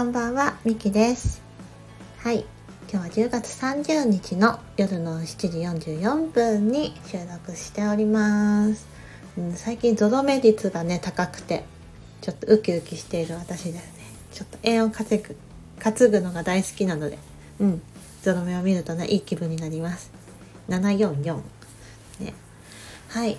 [0.00, 1.42] こんばんは、みきです。
[2.20, 2.46] はい、
[2.90, 8.88] 今日は10月30日の夜の7時44分に収録しております。
[9.36, 11.64] うん、最近ゾロ目率がね、高くて、
[12.22, 13.82] ちょっとウキウキしている私ですね。
[14.32, 15.36] ちょっと円を稼ぐ、
[15.78, 17.18] 担ぐのが大好きなので、
[17.58, 17.82] うん、
[18.22, 20.10] ゾロ目を見るとね、いい気分になります。
[20.70, 21.42] 744。
[22.20, 22.32] ね。
[23.08, 23.36] はい。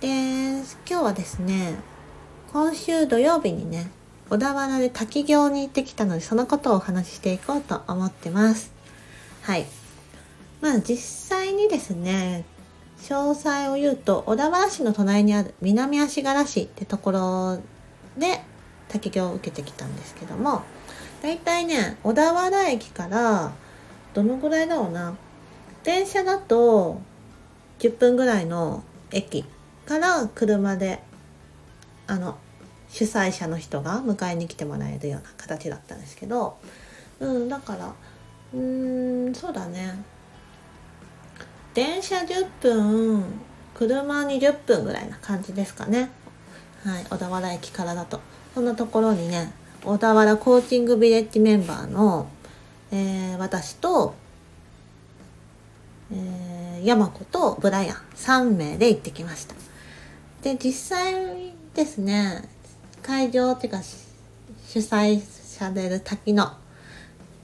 [0.00, 1.74] で、今日はですね、
[2.50, 3.90] 今週土曜日にね、
[4.30, 8.72] 小田原で滝行に行ってきたので、そのことをお話ししていこうと思ってます。
[9.42, 9.64] はい。
[10.60, 12.44] まあ実際にですね、
[13.00, 17.58] 詳細を言うと、小田原市の隣にある南足柄市ってところ
[18.18, 18.42] で
[18.88, 20.62] 滝行を受けてきたんですけども、
[21.22, 23.52] だいたいね、小田原駅から
[24.12, 25.14] どのぐらいだろうな。
[25.84, 27.00] 電車だと
[27.78, 29.46] 10分ぐらいの駅
[29.86, 31.02] から車で
[32.06, 32.36] あの
[32.90, 36.58] 主催者の人が迎えに来てもらえるような形だったんですけど、
[37.20, 37.94] うん、だから
[38.54, 40.02] うーんそうだね。
[41.74, 43.24] 電車10分
[43.74, 46.10] 車20分ぐらいな感じですかね。
[46.84, 48.20] はい小田原駅からだと。
[48.54, 49.52] そんなところにね
[49.84, 52.28] 小田原コーチングビレッジメンバーの、
[52.90, 54.14] えー私と
[56.10, 59.54] えー、山子とブライアン3名で行ってきました。
[60.42, 62.48] で実際ですね
[63.02, 66.52] 会場っていうか主催される滝の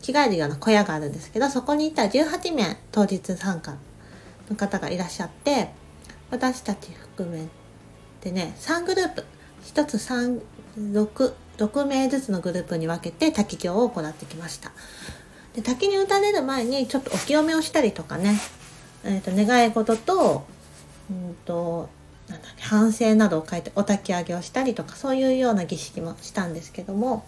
[0.03, 3.77] 着替えるような小屋があるんですけどそこにいた18名当日参加
[4.51, 5.71] の方がいらっしゃって
[6.31, 7.47] 私たち含め
[8.21, 9.25] てね3グループ
[9.65, 9.95] 1つ
[10.77, 14.73] 366名ずつのグループに分けて滝行を行ってきました。
[15.55, 18.35] で滝に打たれる前にちょっとお清めをしたりとかね、
[19.05, 20.45] えー、と願い事と,、
[21.09, 21.89] うんと
[22.29, 27.27] なんだっけ反省などを書いてお焚き上げをしたりとかそういうような儀式もしたんですけども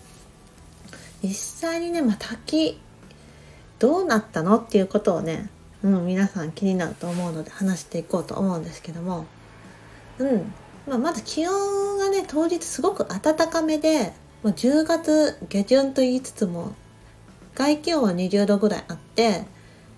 [1.23, 1.35] 実
[1.71, 2.81] 際にね、まあ、滝
[3.79, 5.51] どうなったのっていうことをね、
[5.83, 9.27] うん、皆さん気になると思うので話していこうと思うんですけども、
[10.19, 10.53] うん
[10.87, 14.13] まあ、まず気温がね当日すごく暖かめで
[14.43, 16.75] もう10月下旬と言いつつも
[17.55, 19.45] 外気温は20度ぐらいあって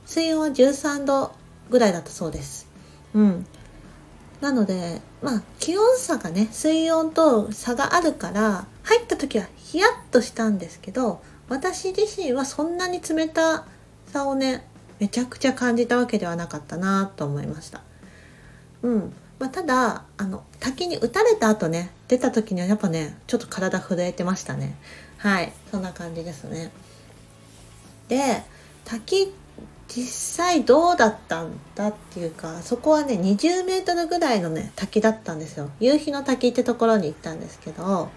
[0.06, 1.32] 水温は13度
[1.70, 2.66] ぐらいだったそうです。
[3.14, 3.46] うん、
[4.40, 13.64] なのでまあ気温差がね水温と差があるから入った時はヒヤッとしたんですけど私自身はそんなに冷た
[14.06, 14.64] さをね
[15.00, 17.82] めちゃくちゃ感じたわけではなかったなと思いました。
[18.82, 19.12] うん。
[19.38, 24.74] まあ、ただあの滝に打たれた後ね出た時にはやっぱねちょっと体震えてましたね。
[25.18, 25.52] はい。
[25.70, 26.70] そんな感じですね。
[28.08, 28.42] で
[28.84, 29.47] 滝って
[29.88, 30.04] 実
[30.44, 35.70] 際どうだったんだっていうかそこはね20メートルぐらいのね滝だったんですよ。
[35.80, 38.10] 夕日の滝ってところに行ったんですけど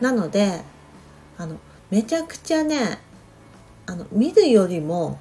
[0.00, 0.62] なので
[1.38, 1.56] あの
[1.90, 2.98] めちゃくちゃね
[3.86, 5.18] あの見るよりも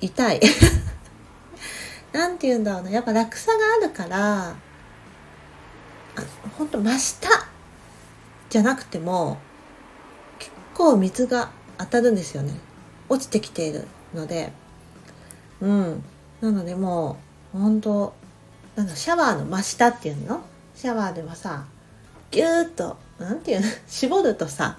[0.00, 0.40] 痛い。
[2.10, 2.90] なんて言うんだろうな。
[2.90, 4.54] やっぱ落差があるからあ
[6.56, 7.28] ほんと真下
[8.48, 9.36] じゃなくても
[10.38, 12.54] 結構水が当たるんですよね。
[13.10, 14.52] 落ちてきているので。
[15.60, 16.04] うん。
[16.40, 17.16] なのでも
[17.54, 18.14] う本当
[18.76, 20.42] なんシャワーの真下っていうの？
[20.76, 21.64] シャワーではさ
[22.30, 23.66] ギューッとなんていうの？
[23.88, 24.78] 絞るとさ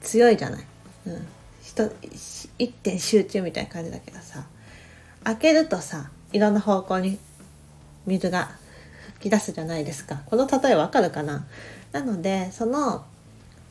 [0.00, 0.64] 強いじゃない、
[1.06, 1.28] うん、
[2.58, 4.44] 一点集中みたいな感じだけどさ
[5.24, 7.18] 開けるとさいろんな方向に
[8.06, 8.50] 水が
[9.14, 10.22] 吹き出すじゃないですか。
[10.26, 11.46] この例えわかるかな？
[11.92, 13.04] なのでその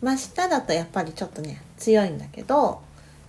[0.02, 2.82] 真下だとやっぱりちょっとね強いんだけど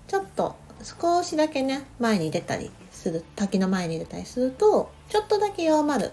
[0.06, 6.12] ちょっと少しだけね前に出たりする滝の前に出たりするとちょっとだけ弱まる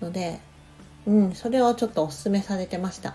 [0.00, 0.40] ので
[1.06, 3.10] うんそれをちょっとおすすめされてました。
[3.10, 3.14] っ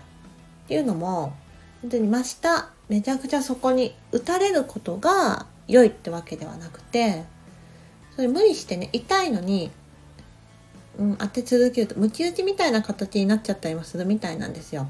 [0.68, 1.32] ていうのも
[1.80, 7.24] 本当に真下めちゃくちゃそこに打たれることが良いってわけではなくて
[8.16, 9.70] それ無理してね痛いのに、
[10.98, 14.88] うん、当て続けるとムキ打ちみたいな形になっちゃったりもするみたいなんですよ。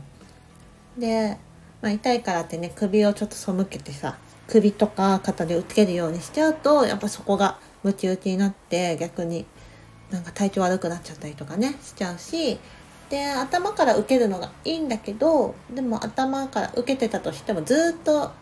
[0.96, 1.36] で、
[1.80, 4.18] まあ、痛いからってね首をちょっと背けてさ
[4.48, 9.46] 首とか肩で受けるようにしちゃうとやっぱそこがムチ打ちになって逆に
[10.10, 12.58] なんか体調悪くなっちゃったりとかねしちゃうし
[13.10, 18.32] で頭から受けるのがいいんだけどでも頭から受けてたとしてもずっと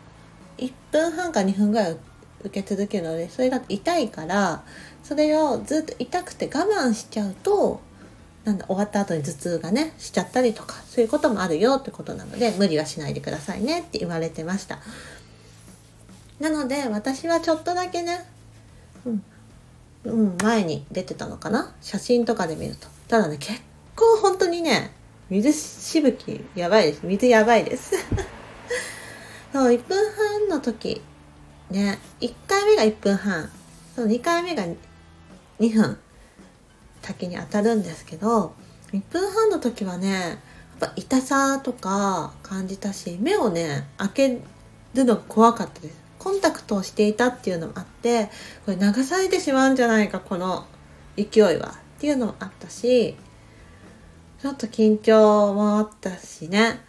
[0.58, 1.96] 1分半か2分ぐらい
[2.44, 4.64] 受け続けるのでそれだと痛いから
[5.02, 7.80] それをずっと痛くて我慢しちゃうと
[8.44, 14.78] なんだ終わった後に頭痛がねしちゃったりとかそういうこともあるよってことなので無理はしないでくださいねって言われてました。
[16.40, 18.24] なので私はちょっとだけね、
[19.04, 19.24] うん、
[20.04, 21.74] うん、前に出てたのかな？
[21.80, 22.88] 写真とかで見ると。
[23.08, 23.60] ただね、結
[23.94, 24.92] 構本当にね、
[25.30, 27.00] 水しぶきやばいです。
[27.04, 27.94] 水やばいです。
[29.52, 31.00] そう1分半の時
[31.70, 33.50] ね1回目が1分半
[33.94, 34.64] そう2回目が
[35.58, 35.98] 2分
[37.00, 38.54] 滝に当たるんですけど
[38.92, 40.38] 1分半の時はねやっ
[40.80, 44.40] ぱ痛さとか感じたし目をね開け
[44.94, 48.28] るのが怖かったですコンタクトをしていたっていうのもあって
[48.64, 50.66] これ流されてしまうんじゃないかこの
[51.16, 53.14] 勢いはっていうのもあったし
[54.40, 56.80] ちょっと緊張もあったしね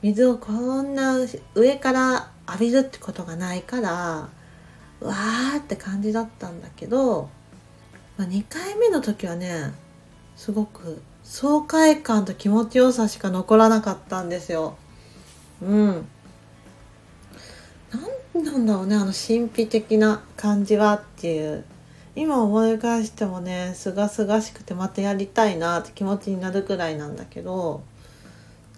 [0.00, 1.16] 水をこんな
[1.56, 7.28] 上から浴びるってことがないからわーって感じだったんだけど、
[8.16, 9.72] まあ、2回目の時はね
[10.36, 14.76] すごく爽快感と気持ちよさしか残らなかったんですよ。
[15.60, 16.06] うん。
[18.34, 21.64] 何なんだろうねあの神秘的な感じはっていう。
[22.16, 27.82] 今思い返してもねすがすがしくてまたやりたいなって気持ちになるくらいなんだけど。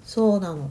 [0.04, 0.70] そうなの。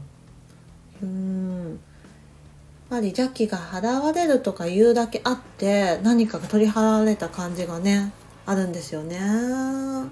[1.02, 1.70] うん。
[1.70, 8.12] やっぱり邪気が払われるとか言うだけあって何かが取り払われた感じがね
[8.46, 9.18] あるんですよね。
[9.20, 10.08] あ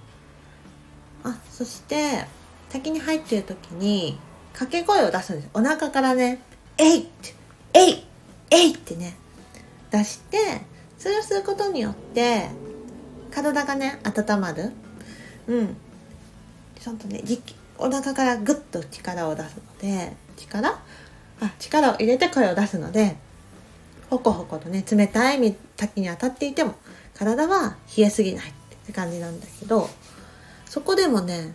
[1.51, 2.27] そして
[2.69, 4.19] 滝に入ってる時に
[4.53, 6.43] 掛け声を出すんですお腹からね
[6.77, 7.07] 「えい!」っ
[7.73, 8.05] 「えい!」
[8.55, 8.75] えい！
[8.75, 9.17] ってね
[9.91, 10.39] 出して
[10.99, 12.49] それをすることによって
[13.31, 14.73] 体がね温まる。
[15.49, 15.77] うん。
[16.81, 17.23] ちゃんとね
[17.79, 20.79] お腹からグッと力を出すので力？
[21.41, 23.17] あ力を入れて声を出すので
[24.09, 26.75] ほこほことね冷たい滝に当たっていても
[27.15, 28.53] 体は冷えすぎないっ
[28.87, 29.89] て感じなんだけど
[30.67, 31.55] そこでもね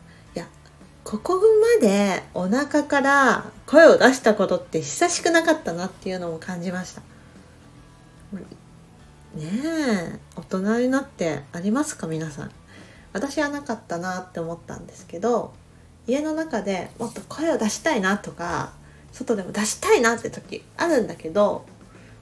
[1.09, 1.41] ここ
[1.79, 7.01] までお腹から声を出したことって久しくなかったなっていうのも感じました。
[8.31, 8.37] ね
[9.35, 12.51] え大人になってありますか皆さん。
[13.11, 15.51] 私はなかったなって思ったんですけど
[16.05, 18.73] 家の中でもっと声を出したいなとか
[19.11, 21.65] 外でも出したいなって時あるんだけど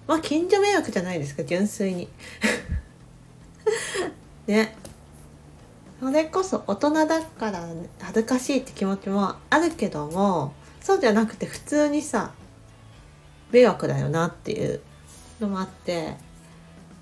[0.07, 2.07] まあ近所迷惑じゃないですか純粋に。
[4.47, 4.77] ね。
[5.99, 7.67] それこそ大人だから
[7.99, 12.31] 恥ずかしいって気持ちもあるけどもそうじゃなくて普通にさ
[13.51, 14.81] 迷惑だよなっていう
[15.39, 16.15] のもあって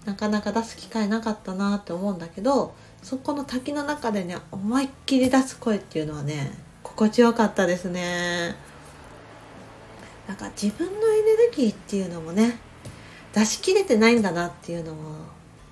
[0.05, 6.51] なかなか出す機会なかったなって思うんだけどそこの滝の中でね思いっきり出す声っていうのはね
[6.83, 8.55] 心地よかったですね。
[10.27, 12.57] なんか自分のエネルギーっていうのもね
[13.33, 15.15] 出し切れてないんだなっていうのも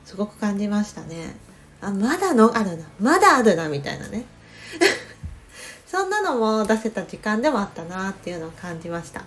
[0.05, 1.35] すごく感じましたね。
[1.85, 4.25] あまだのあるなまだあるなみたいなね。
[5.85, 9.23] そんなのも出せた時間でもあったなっていうのを感じました。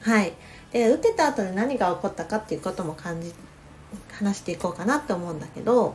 [0.00, 0.32] はい。
[0.72, 3.34] で打てた後で何が起こったかっていうことも感じ
[4.12, 5.94] 話していこうかなって思うんだけど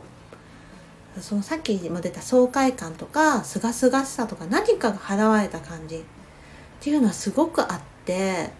[1.20, 6.00] そのさっきも出た爽快感とかすがすがしさとか何かが払われた感じっ
[6.80, 8.50] ていうのはすごくあって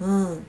[0.00, 0.46] うん。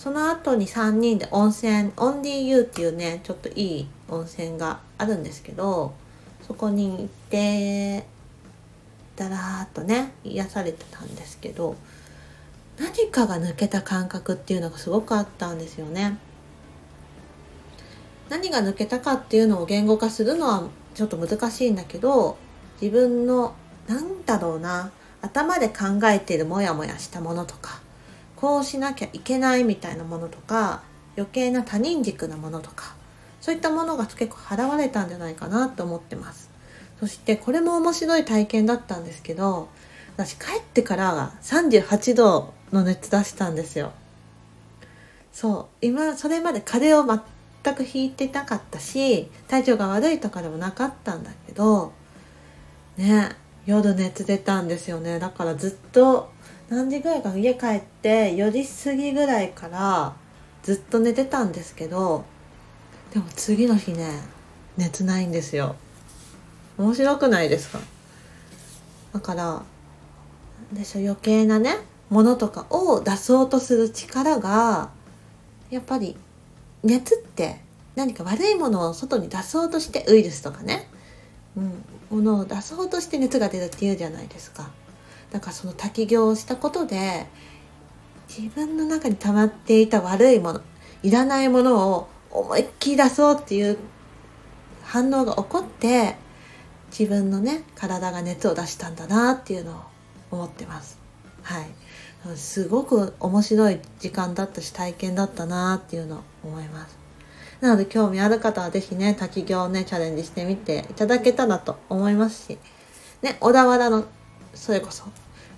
[0.00, 5.92] その後に3人で温泉オンディユーっていうねちょっといい温泉があるんですけど
[6.46, 8.06] そこに行って
[9.14, 11.76] だらーっとね癒されてたんですけど
[12.78, 16.16] 何かが抜けた感覚っていうのがすごくあったんですよね。
[18.30, 20.62] 何が抜けたかっていうのを言語化するのは
[20.94, 22.38] ちょっと難しいんだけど
[22.80, 23.54] 自分の
[23.86, 27.82] なんだろうな頭で考えているモヤモヤしたものとか
[28.40, 30.82] こうしなきゃいけないみたいなものとか
[31.16, 32.94] 余計な他人軸なものとか
[33.40, 36.50] そういったものが結構払われたんじゃないかなと思ってます。
[36.98, 39.68] そしてこれも面白い体験だったんですけど
[40.16, 43.92] 私帰ってから38度の熱出したんですよ。
[45.32, 47.22] そう今それまで風邪を
[47.64, 51.92] 全くひいてなかったし体調が悪いとかでもなかったんだけど
[52.96, 53.30] ね
[53.64, 55.18] 夜熱出たんですよね。
[55.18, 56.30] だからずっと
[56.70, 60.14] 何時ぐらいか家帰って4時過ぎぐらいから
[60.62, 62.24] ずっと寝てたんですけど
[63.12, 64.20] でも次の日ね
[64.78, 65.74] 熱ないんですよ。
[66.78, 67.80] 面白くないですか？
[69.12, 69.62] だから
[70.72, 71.00] でしょ？
[71.00, 71.76] 余計なね
[72.08, 74.90] ものとかを出そうとする力が
[75.70, 76.16] やっぱり
[76.84, 77.60] 熱って
[77.96, 80.88] 何か悪いものを外に出そうとしてウイルスとかね、
[81.56, 84.70] うん、ものを出そうとして熱が出るっていうじゃないですか。
[85.30, 87.26] だかその滝行をしたことで
[88.28, 90.60] 自分の中に溜まっていた悪いもの
[91.02, 93.78] いらないものを思いっきり出そうっていう
[94.82, 96.16] 反応が起こって
[96.90, 99.80] 自分のね体が熱を出したんだなっていうのを
[100.30, 100.98] 思ってます。
[101.42, 101.66] はい。
[102.36, 106.98] すごく面白い時間だったし体験だったなっていうのを思います。
[107.60, 112.58] なので興味ある方は是非ね滝行をねチャレンジしてみていただけたらと思いますし
[113.22, 114.04] ね小田原の
[114.54, 115.04] それこそ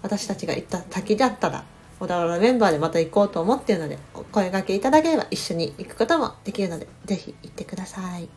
[0.02, 1.64] 私たちが行った滝だったら
[2.00, 8.28] 小田原メンバーでまた行こうと思っているのでお声がけいただければ一緒に行くこともできるのでぜひ行ってください。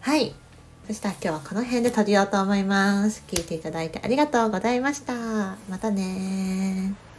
[0.00, 0.34] はい。
[0.86, 3.22] そしたら今日はこの辺で閉じようと思います。
[3.28, 5.14] 聞いていただいてありがとうございました。
[5.68, 7.11] またね